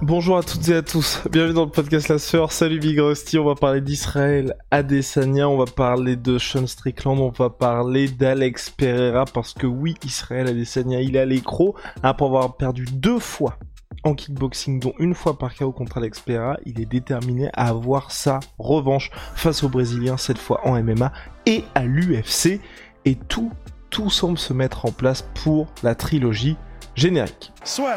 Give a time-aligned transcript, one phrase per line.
[0.00, 3.36] Bonjour à toutes et à tous, bienvenue dans le podcast La Sœur, salut Big Rusty,
[3.36, 8.70] on va parler d'Israël Adesanya, on va parler de Sean Strickland, on va parler d'Alex
[8.70, 11.74] Pereira, parce que oui, Israël Adesanya, il a l'écro,
[12.04, 13.58] après avoir perdu deux fois
[14.04, 18.12] en kickboxing, dont une fois par KO contre Alex Pereira, il est déterminé à avoir
[18.12, 21.12] sa revanche face aux Brésiliens, cette fois en MMA
[21.46, 22.60] et à l'UFC.
[23.04, 23.50] Et tout,
[23.90, 26.56] tout semble se mettre en place pour la trilogie
[26.94, 27.52] générique.
[27.64, 27.96] Soit.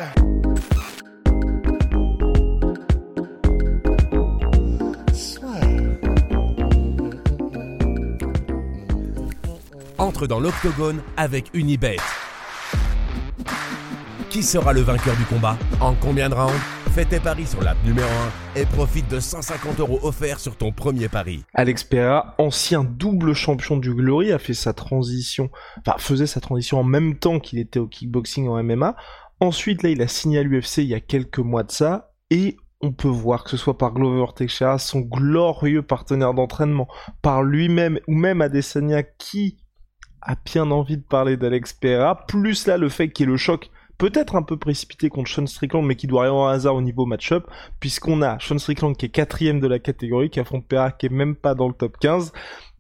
[10.01, 11.97] Entre dans l'octogone avec Unibet.
[14.31, 17.77] Qui sera le vainqueur du combat En combien de rounds Fais tes paris sur l'app
[17.85, 18.09] numéro
[18.55, 21.43] 1 et profite de 150 euros offerts sur ton premier pari.
[21.53, 26.79] Alex Pereira, ancien double champion du Glory, a fait sa transition, enfin faisait sa transition
[26.79, 28.95] en même temps qu'il était au kickboxing en MMA.
[29.39, 32.57] Ensuite, là, il a signé à l'UFC il y a quelques mois de ça, et
[32.81, 36.87] on peut voir que ce soit par Glover Teixeira, son glorieux partenaire d'entraînement,
[37.21, 39.57] par lui-même, ou même Adesanya qui
[40.21, 43.37] a bien envie de parler d'Alex Pereira, plus là le fait qu'il y ait le
[43.37, 43.69] choc
[44.01, 47.05] peut-être un peu précipité contre Sean Strickland, mais qui doit rien au hasard au niveau
[47.05, 47.45] match-up,
[47.79, 51.09] puisqu'on a Sean Strickland qui est quatrième de la catégorie, qui affronte Pereira qui est
[51.09, 52.33] même pas dans le top 15,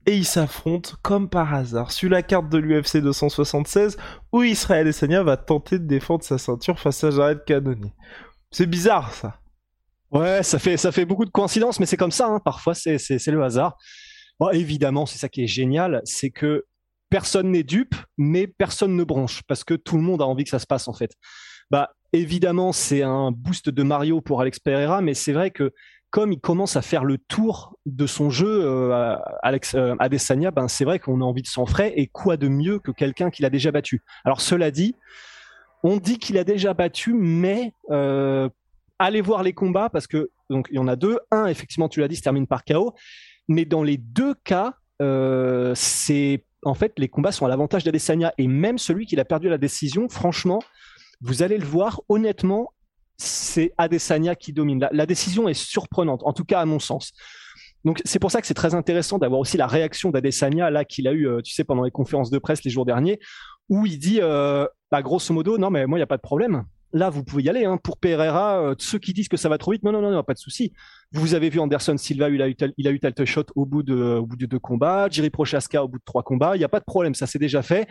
[0.07, 3.97] et ils s'affrontent comme par hasard sur la carte de l'UFC 276
[4.31, 7.93] où Israël Essania va tenter de défendre sa ceinture face à Jared Cannonier.
[8.49, 9.37] C'est bizarre ça.
[10.09, 12.39] Ouais, ça fait, ça fait beaucoup de coïncidences, mais c'est comme ça, hein.
[12.43, 13.77] parfois c'est le hasard.
[14.39, 16.65] Bon, évidemment, c'est ça qui est génial, c'est que
[17.11, 20.49] personne n'est dupe, mais personne ne bronche parce que tout le monde a envie que
[20.49, 21.11] ça se passe en fait.
[21.69, 25.73] Bah évidemment, c'est un boost de Mario pour Alex Pereira, mais c'est vrai que
[26.09, 30.67] comme il commence à faire le tour de son jeu, euh, Alex euh, Adesanya, ben
[30.67, 33.45] c'est vrai qu'on a envie de s'en frais et quoi de mieux que quelqu'un qu'il
[33.45, 34.01] a déjà battu.
[34.23, 34.95] Alors cela dit,
[35.83, 38.49] on dit qu'il a déjà battu, mais euh,
[38.99, 41.19] allez voir les combats parce que donc il y en a deux.
[41.29, 42.93] Un, effectivement, tu l'as dit, se termine par KO,
[43.49, 44.75] mais dans les deux cas,
[45.73, 49.49] c'est en fait, les combats sont à l'avantage d'Adesanya et même celui qui a perdu
[49.49, 50.61] la décision, franchement,
[51.21, 52.73] vous allez le voir, honnêtement,
[53.17, 54.87] c'est Adesanya qui domine.
[54.91, 57.11] La, décision est surprenante, en tout cas à mon sens.
[57.85, 61.07] Donc c'est pour ça que c'est très intéressant d'avoir aussi la réaction d'Adesanya là qu'il
[61.07, 63.19] a eu, euh, tu sais, pendant les conférences de presse les jours derniers,
[63.69, 66.21] où il dit, euh, bah, grosso modo, non mais moi il n'y a pas de
[66.21, 67.65] problème là, vous pouvez y aller.
[67.65, 67.77] Hein.
[67.77, 70.33] Pour Pereira, euh, ceux qui disent que ça va trop vite, non, non, non, pas
[70.33, 70.73] de souci.
[71.11, 72.55] Vous avez vu Anderson Silva, il a eu,
[72.99, 76.55] tel shot au bout de, deux combats, Jiri Prochaska au bout de trois combats.
[76.55, 77.87] Il n'y a pas de problème, ça s'est déjà fait.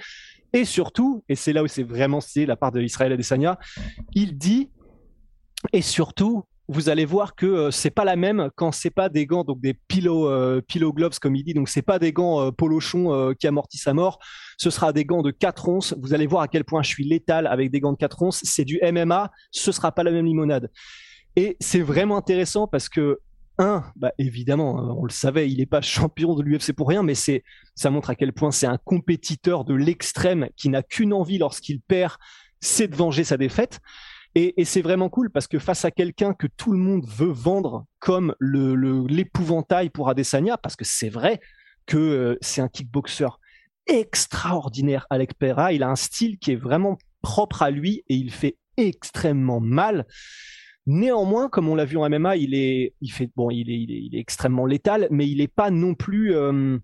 [0.52, 3.58] Et surtout, et c'est là où c'est vraiment stylé la part de l'Israël Adesanya,
[4.14, 4.70] il dit,
[5.72, 9.26] et surtout, vous allez voir que euh, c'est pas la même quand c'est pas des
[9.26, 11.52] gants donc des pillow euh, pillow gloves comme il dit.
[11.52, 14.20] Donc c'est pas des gants euh, polochon qui amortissent à mort.
[14.56, 15.94] Ce sera des gants de 4 onces.
[16.00, 18.40] Vous allez voir à quel point je suis létal avec des gants de 4 onces.
[18.44, 20.70] C'est du MMA ce sera pas la même limonade.
[21.34, 23.18] Et c'est vraiment intéressant parce que
[23.58, 27.02] un, bah évidemment, hein, on le savait, il n'est pas champion de l'UFC pour rien,
[27.02, 27.42] mais c'est,
[27.74, 31.80] ça montre à quel point c'est un compétiteur de l'extrême qui n'a qu'une envie lorsqu'il
[31.80, 32.14] perd,
[32.60, 33.80] c'est de venger sa défaite.
[34.34, 37.86] Et, c'est vraiment cool parce que face à quelqu'un que tout le monde veut vendre
[37.98, 41.40] comme l'épouvantail pour Adesanya, parce que c'est vrai
[41.86, 43.28] que euh, c'est un kickboxer
[43.86, 45.72] extraordinaire, Alec Pereira.
[45.72, 50.06] Il a un style qui est vraiment propre à lui et il fait extrêmement mal.
[50.86, 54.14] Néanmoins, comme on l'a vu en MMA, il est, il fait, bon, il est, il
[54.14, 56.34] est, extrêmement létal, mais il n'est pas non plus.
[56.34, 56.78] Euh,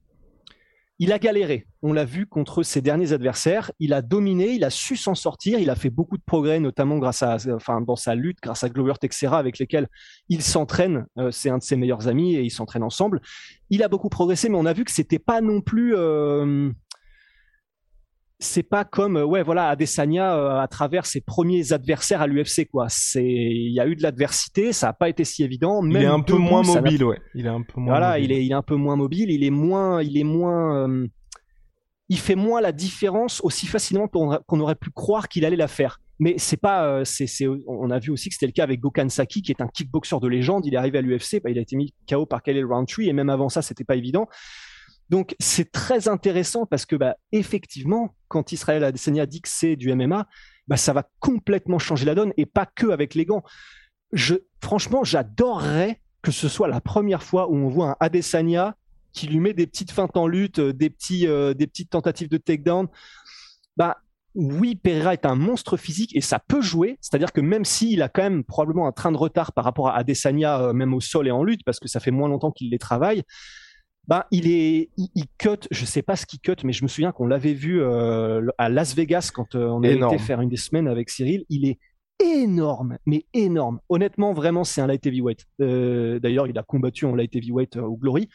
[0.98, 1.66] il a galéré.
[1.88, 3.70] On l'a vu contre ses derniers adversaires.
[3.78, 5.60] Il a dominé, il a su s'en sortir.
[5.60, 8.68] Il a fait beaucoup de progrès, notamment grâce à, enfin, dans sa lutte, grâce à
[8.68, 9.86] Glover Texera, avec lesquels
[10.28, 11.06] il s'entraîne.
[11.16, 13.20] Euh, c'est un de ses meilleurs amis et ils s'entraînent ensemble.
[13.70, 15.94] Il a beaucoup progressé, mais on a vu que c'était pas non plus.
[15.94, 16.72] Euh,
[18.38, 22.86] c'est pas comme ouais voilà Adesanya euh, à travers ses premiers adversaires à l'UFC quoi.
[22.88, 25.84] C'est il y a eu de l'adversité, ça a pas été si évident.
[25.86, 27.20] il est un peu moins mobile ouais.
[27.34, 27.92] Il est un peu moins.
[27.92, 30.88] Voilà, il est il est un peu moins mobile, il est moins il est moins
[30.88, 31.06] euh,
[32.08, 36.00] il fait moins la différence aussi facilement qu'on aurait pu croire qu'il allait la faire.
[36.18, 37.26] Mais c'est pas, euh, c'est,
[37.66, 40.18] on a vu aussi que c'était le cas avec Gokhan Saki, qui est un kickboxer
[40.20, 40.64] de légende.
[40.64, 43.12] Il est arrivé à l'UFC, bah, il a été mis KO par Khalil Roundtree, et
[43.12, 44.28] même avant ça, c'était pas évident.
[45.08, 49.94] Donc c'est très intéressant parce que bah, effectivement, quand Israël Adesanya dit que c'est du
[49.94, 50.26] MMA,
[50.68, 53.42] bah, ça va complètement changer la donne et pas que avec les gants.
[54.12, 58.76] Je, franchement, j'adorerais que ce soit la première fois où on voit un Adesanya
[59.16, 62.28] qui lui met des petites feintes en lutte, euh, des, petits, euh, des petites tentatives
[62.28, 62.86] de takedown.
[63.76, 63.96] Bah,
[64.34, 66.98] oui, Pereira est un monstre physique et ça peut jouer.
[67.00, 69.96] C'est-à-dire que même s'il a quand même probablement un train de retard par rapport à
[69.96, 72.70] Adesanya, euh, même au sol et en lutte, parce que ça fait moins longtemps qu'il
[72.70, 73.22] les travaille,
[74.06, 77.10] bah, il est, il, cut, je sais pas ce qu'il cut, mais je me souviens
[77.10, 81.10] qu'on l'avait vu à Las Vegas quand on a été faire une des semaines avec
[81.10, 81.44] Cyril.
[81.48, 81.80] Il est
[82.18, 83.80] énorme, mais énorme.
[83.88, 85.46] Honnêtement, vraiment, c'est un light heavyweight.
[85.60, 88.28] Euh, D'ailleurs, il a combattu en light heavyweight euh, au Glory,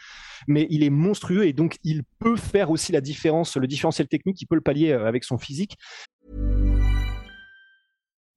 [0.48, 4.42] mais il est monstrueux et donc il peut faire aussi la différence, le différentiel technique,
[4.42, 5.78] il peut le pallier euh, avec son physique.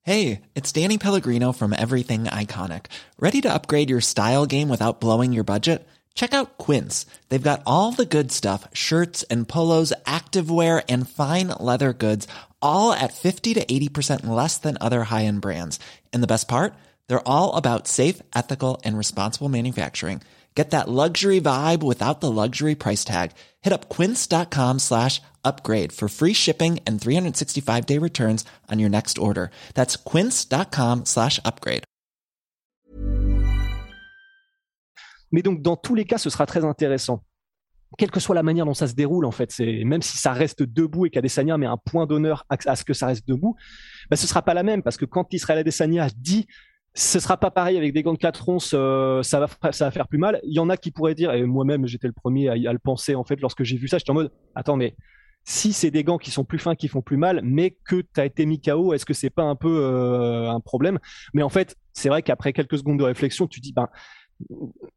[0.07, 2.87] Hey, it's Danny Pellegrino from Everything Iconic.
[3.19, 5.87] Ready to upgrade your style game without blowing your budget?
[6.15, 7.07] Check out Quince.
[7.29, 12.29] They've got all the good stuff, shirts and polos, activewear and fine leather goods
[12.65, 15.79] all at 50 to 80% less than other high-end brands.
[16.13, 16.75] And the best part?
[17.07, 20.23] They're all about safe, ethical, and responsible manufacturing.
[20.55, 23.33] Get that luxury vibe without the luxury price tag.
[23.63, 29.51] Hit up quince.com slash upgrade for free shipping and 365-day returns on your next order.
[29.75, 31.85] That's quince.com slash upgrade.
[35.33, 37.21] Mais donc, dans tous les cas, ce sera très intéressant.
[37.97, 40.33] Quelle que soit la manière dont ça se déroule, en fait, c'est même si ça
[40.33, 43.57] reste debout et qu'Adesanya met un point d'honneur à, ce que ça reste debout,
[44.11, 46.47] bah, ce sera pas la même parce que quand Israël Adesanya dit
[46.97, 49.91] ce sera pas pareil avec des gants de 4 onces, euh, ça va ça va
[49.91, 50.41] faire plus mal.
[50.45, 53.17] Il y en a qui pourraient dire, et moi-même j'étais le premier à, le penser
[53.17, 54.95] en fait lorsque j'ai vu ça, j'étais en mode attends mais
[55.45, 58.21] si c'est des gants qui sont plus fins, qui font plus mal, mais que tu
[58.21, 60.99] as été mis KO, est-ce que c'est pas un peu euh, un problème?
[61.35, 63.89] Mais en fait, c'est vrai qu'après quelques secondes de réflexion, tu dis ben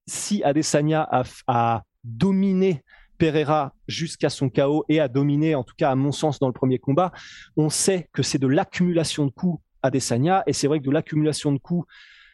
[0.08, 2.84] si Adesanya a, a dominé
[3.18, 6.54] Pereira jusqu'à son chaos et a dominé, en tout cas à mon sens, dans le
[6.54, 7.12] premier combat.
[7.56, 10.92] On sait que c'est de l'accumulation de coups à Desania, et c'est vrai que de
[10.92, 11.88] l'accumulation de coups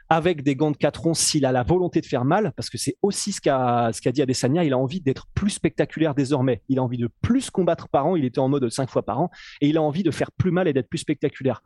[0.10, 2.78] avec des gants de 4 onces, s'il a la volonté de faire mal, parce que
[2.78, 6.62] c'est aussi ce qu'a ce dit Adesanya, il a envie d'être plus spectaculaire désormais.
[6.70, 9.20] Il a envie de plus combattre par an, il était en mode 5 fois par
[9.20, 9.32] an,
[9.62, 11.64] et il a envie de faire plus mal et d'être plus spectaculaire.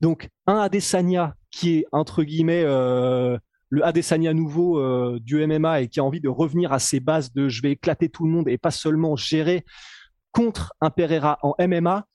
[0.00, 3.36] Donc un Adesanya qui est entre guillemets euh,
[3.70, 7.32] le Adesanya nouveau euh, du MMA et qui a envie de revenir à ses bases
[7.32, 9.64] de je vais éclater tout le monde et pas seulement gérer
[10.32, 12.06] contre un Pereira en MMA,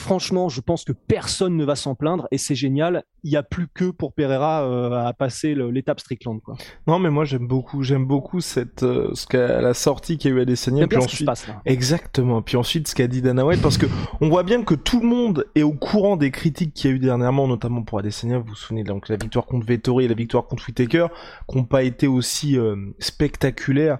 [0.00, 3.04] franchement, je pense que personne ne va s'en plaindre et c'est génial.
[3.22, 6.40] Il n'y a plus que pour Pereira euh, à passer l'étape Strickland.
[6.40, 6.56] Quoi.
[6.86, 10.34] Non, mais moi j'aime beaucoup, j'aime beaucoup cette euh, ce qu'a la sortie qu'il y
[10.34, 10.86] a eu à Desania.
[10.88, 11.60] Puis ensuite, passe, là.
[11.66, 12.40] exactement.
[12.40, 13.86] Puis ensuite ce qu'a dit Dana White, parce que
[14.20, 16.96] on voit bien que tout le monde est au courant des critiques qu'il y a
[16.96, 18.38] eu dernièrement, notamment pour Adesanya.
[18.38, 21.08] Vous vous souvenez donc la victoire contre Vettori et la victoire contre Whitaker,
[21.48, 23.98] qui n'ont pas été aussi euh, spectaculaires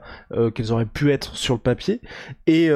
[0.55, 2.00] qu'elles auraient pu être sur le papier.
[2.46, 2.70] Et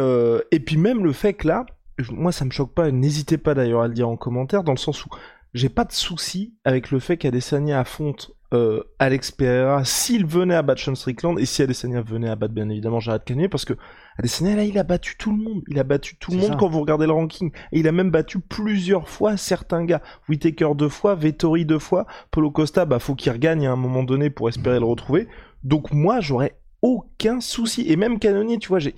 [0.50, 1.64] et puis même le fait que là
[2.10, 4.78] moi ça me choque pas, n'hésitez pas d'ailleurs à le dire en commentaire, dans le
[4.78, 5.08] sens où
[5.54, 9.84] j'ai pas de souci avec le fait qu'Adesanya affronte euh, Alex Pereira.
[9.84, 13.22] S'il venait à battre Sean Strickland et si Adesanya venait à battre bien évidemment Jared
[13.24, 13.74] Cannonier parce que
[14.18, 16.68] Adesanya là il a battu tout le monde, il a battu tout le monde quand
[16.68, 17.52] vous regardez le ranking.
[17.72, 22.06] Et il a même battu plusieurs fois certains gars, Whitaker deux fois, Vettori deux fois,
[22.32, 25.28] Polo Costa bah faut qu'il regagne à un moment donné pour espérer le retrouver.
[25.62, 27.86] Donc moi j'aurais aucun souci.
[27.88, 28.94] Et même Cannonier tu vois j'ai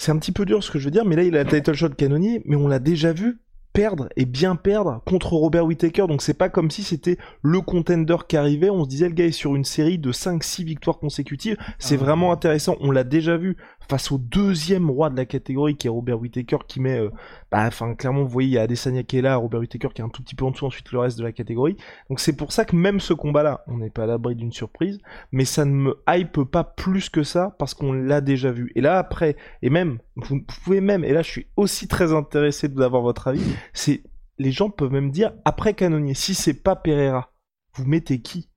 [0.00, 1.50] c'est un petit peu dur ce que je veux dire, mais là il a le
[1.50, 3.38] title shot canonnier, mais on l'a déjà vu
[3.74, 8.16] perdre et bien perdre contre Robert Whittaker, donc c'est pas comme si c'était le contender
[8.26, 11.58] qui arrivait, on se disait le gars est sur une série de 5-6 victoires consécutives,
[11.78, 12.04] c'est ah.
[12.04, 13.58] vraiment intéressant, on l'a déjà vu
[13.90, 17.10] face au deuxième roi de la catégorie qui est Robert Whittaker qui met, euh,
[17.50, 20.00] bah, enfin clairement vous voyez il y a Adesanya qui est là, Robert Whittaker qui
[20.00, 21.76] est un tout petit peu en dessous ensuite le reste de la catégorie,
[22.08, 24.52] donc c'est pour ça que même ce combat là, on n'est pas à l'abri d'une
[24.52, 25.00] surprise,
[25.32, 28.70] mais ça ne me hype pas plus que ça parce qu'on l'a déjà vu.
[28.76, 32.68] Et là après, et même, vous pouvez même, et là je suis aussi très intéressé
[32.68, 33.42] d'avoir votre avis,
[33.72, 34.04] c'est
[34.38, 37.32] les gens peuvent même dire après Canonier, si c'est pas Pereira,
[37.74, 38.50] vous mettez qui?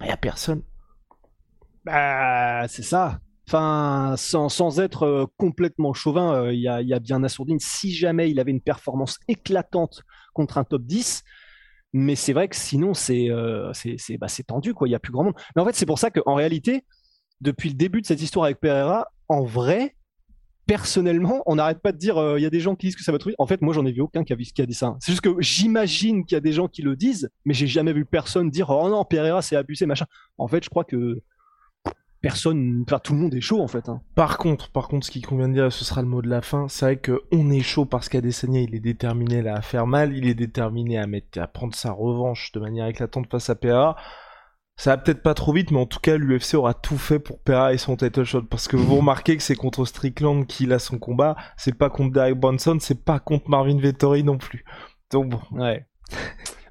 [0.00, 0.62] Bah y a personne.
[1.84, 3.20] Bah c'est ça.
[3.48, 7.60] Enfin, sans, être euh, complètement chauvin, euh, il y, a, y, a, bien Assourdine.
[7.60, 10.02] Si jamais il avait une performance éclatante
[10.34, 11.22] contre un top 10,
[11.92, 14.88] mais c'est vrai que sinon c'est euh, c'est bah, tendu quoi.
[14.88, 15.36] Il y a plus grand monde.
[15.54, 16.84] Mais en fait, c'est pour ça qu'en réalité,
[17.40, 19.94] depuis le début de cette histoire avec Pereira, en vrai,
[20.66, 23.12] personnellement, on n'arrête pas de dire il y a des gens qui disent que ça
[23.12, 24.96] va trop En fait, moi, j'en ai vu aucun qui a, qui a dit ça.
[24.98, 27.92] C'est juste que j'imagine qu'il y a des gens qui le disent, mais j'ai jamais
[27.92, 30.06] vu personne dire oh non, Pereira c'est abusé machin.
[30.36, 31.22] En fait, je crois que
[32.20, 33.88] personne, enfin, tout le monde est chaud en fait.
[33.88, 34.00] Hein.
[34.14, 36.42] Par contre, par contre, ce qui convient de dire, ce sera le mot de la
[36.42, 36.68] fin.
[36.68, 40.16] C'est vrai que on est chaud parce qu'Adesanya, il est déterminé là, à faire mal,
[40.16, 43.96] il est déterminé à mettre, à prendre sa revanche de manière éclatante face à PA.
[44.78, 47.40] Ça va peut-être pas trop vite, mais en tout cas, l'UFC aura tout fait pour
[47.40, 48.42] PA et son title shot.
[48.42, 52.12] Parce que vous remarquez que c'est contre Strickland qu'il a son combat, c'est pas contre
[52.12, 54.64] Derek Bronson, c'est pas contre Marvin Vettori non plus.
[55.10, 55.40] Donc bon.
[55.52, 55.86] Ouais.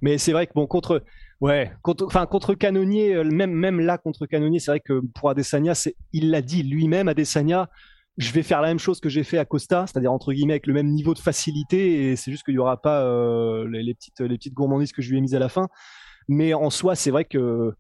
[0.02, 1.04] Mais c'est vrai que bon, contre.
[1.42, 5.74] Ouais, enfin contre Canonier, même même là contre Canonier, c'est vrai que pour Adesanya,
[6.14, 7.70] il l'a dit lui-même, Adesanya,
[8.18, 10.68] je vais faire la même chose que j'ai fait à Costa, c'est-à-dire entre guillemets avec
[10.68, 14.54] le même niveau de facilité, et c'est juste qu'il n'y aura pas euh, les, petites,
[14.54, 15.68] gourmandises que je lui ai mises à la fin.
[16.28, 17.74] Mais en soi, c'est vrai que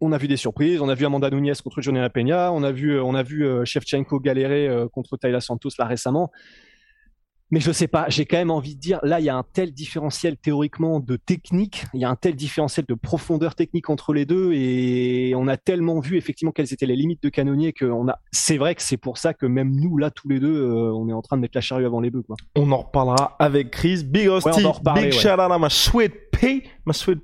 [0.00, 2.72] on a vu des surprises, on a vu Amanda Nunes contre Johnny Peña, on a
[2.72, 6.30] vu, on euh, Shevchenko galérer euh, contre Tayla Santos là récemment.
[7.52, 9.44] Mais je sais pas, j'ai quand même envie de dire, là, il y a un
[9.52, 14.14] tel différentiel théoriquement de technique, il y a un tel différentiel de profondeur technique entre
[14.14, 17.84] les deux, et on a tellement vu effectivement quelles étaient les limites de Canonier que
[17.84, 18.18] on a.
[18.30, 21.10] C'est vrai que c'est pour ça que même nous, là, tous les deux, euh, on
[21.10, 22.36] est en train de mettre la charrue avant les bœufs, quoi.
[22.56, 24.02] On en reparlera avec Chris.
[24.02, 26.31] Big Hostie, big shout out à ma sweet
[26.84, 27.20] ma sweet.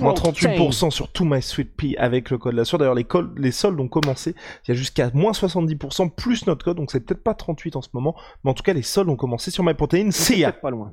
[0.00, 2.78] Moins 38% sur tout my sweet pea avec le code la sueur.
[2.78, 4.34] D'ailleurs, les, les soldes ont commencé.
[4.64, 7.82] Il y a jusqu'à moins 70% plus notre code, donc c'est peut-être pas 38 en
[7.82, 10.10] ce moment, mais en tout cas, les soldes ont commencé sur MyProtein.
[10.36, 10.52] Ya.
[10.52, 10.92] Pas loin.